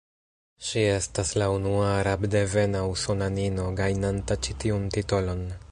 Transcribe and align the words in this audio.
Ŝi 0.67 0.85
estas 0.93 1.33
la 1.41 1.49
unua 1.57 1.91
arabdevena 1.97 2.81
usonanino, 2.95 3.69
gajnanta 3.83 4.41
ĉi 4.49 4.61
tiun 4.65 4.95
titolon. 4.97 5.49